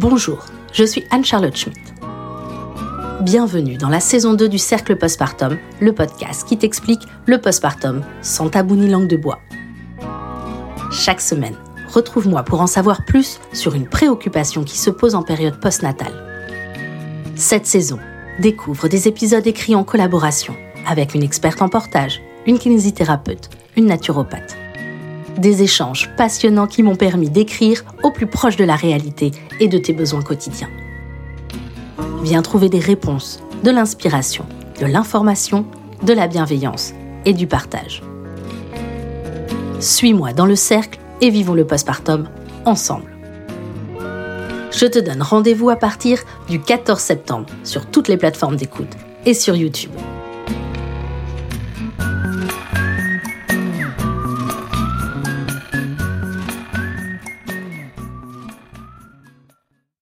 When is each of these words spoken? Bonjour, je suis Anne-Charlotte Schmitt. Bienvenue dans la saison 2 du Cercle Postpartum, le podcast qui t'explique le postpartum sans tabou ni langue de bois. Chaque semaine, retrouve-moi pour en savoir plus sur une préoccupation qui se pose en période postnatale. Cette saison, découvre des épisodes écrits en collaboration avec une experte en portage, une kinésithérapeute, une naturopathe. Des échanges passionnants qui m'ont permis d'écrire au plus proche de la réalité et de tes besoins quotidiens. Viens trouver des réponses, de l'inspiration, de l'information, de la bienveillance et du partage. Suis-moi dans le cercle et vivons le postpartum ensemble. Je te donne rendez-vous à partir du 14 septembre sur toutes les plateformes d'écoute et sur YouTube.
Bonjour, 0.00 0.44
je 0.72 0.84
suis 0.84 1.02
Anne-Charlotte 1.10 1.56
Schmitt. 1.56 1.92
Bienvenue 3.20 3.76
dans 3.78 3.88
la 3.88 3.98
saison 3.98 4.32
2 4.32 4.48
du 4.48 4.56
Cercle 4.56 4.94
Postpartum, 4.94 5.58
le 5.80 5.92
podcast 5.92 6.46
qui 6.46 6.56
t'explique 6.56 7.02
le 7.26 7.40
postpartum 7.40 8.04
sans 8.22 8.48
tabou 8.48 8.76
ni 8.76 8.88
langue 8.88 9.08
de 9.08 9.16
bois. 9.16 9.40
Chaque 10.92 11.20
semaine, 11.20 11.56
retrouve-moi 11.92 12.44
pour 12.44 12.60
en 12.60 12.68
savoir 12.68 13.04
plus 13.06 13.40
sur 13.52 13.74
une 13.74 13.88
préoccupation 13.88 14.62
qui 14.62 14.78
se 14.78 14.90
pose 14.90 15.16
en 15.16 15.24
période 15.24 15.58
postnatale. 15.58 16.14
Cette 17.34 17.66
saison, 17.66 17.98
découvre 18.38 18.86
des 18.86 19.08
épisodes 19.08 19.48
écrits 19.48 19.74
en 19.74 19.82
collaboration 19.82 20.54
avec 20.86 21.16
une 21.16 21.24
experte 21.24 21.60
en 21.60 21.68
portage, 21.68 22.22
une 22.46 22.60
kinésithérapeute, 22.60 23.50
une 23.76 23.86
naturopathe. 23.86 24.56
Des 25.38 25.62
échanges 25.62 26.10
passionnants 26.16 26.66
qui 26.66 26.82
m'ont 26.82 26.96
permis 26.96 27.30
d'écrire 27.30 27.84
au 28.02 28.10
plus 28.10 28.26
proche 28.26 28.56
de 28.56 28.64
la 28.64 28.74
réalité 28.74 29.30
et 29.60 29.68
de 29.68 29.78
tes 29.78 29.92
besoins 29.92 30.22
quotidiens. 30.22 30.70
Viens 32.24 32.42
trouver 32.42 32.68
des 32.68 32.80
réponses, 32.80 33.38
de 33.62 33.70
l'inspiration, 33.70 34.44
de 34.80 34.86
l'information, 34.86 35.64
de 36.02 36.12
la 36.12 36.26
bienveillance 36.26 36.92
et 37.24 37.34
du 37.34 37.46
partage. 37.46 38.02
Suis-moi 39.78 40.32
dans 40.32 40.46
le 40.46 40.56
cercle 40.56 40.98
et 41.20 41.30
vivons 41.30 41.54
le 41.54 41.64
postpartum 41.64 42.28
ensemble. 42.64 43.16
Je 44.72 44.86
te 44.86 44.98
donne 44.98 45.22
rendez-vous 45.22 45.70
à 45.70 45.76
partir 45.76 46.18
du 46.48 46.60
14 46.60 47.00
septembre 47.00 47.46
sur 47.62 47.86
toutes 47.86 48.08
les 48.08 48.16
plateformes 48.16 48.56
d'écoute 48.56 48.96
et 49.24 49.34
sur 49.34 49.54
YouTube. 49.54 49.92